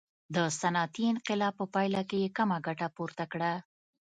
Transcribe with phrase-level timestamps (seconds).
[0.35, 3.53] د صنعتي انقلاب په پایله کې یې کمه ګټه پورته کړه.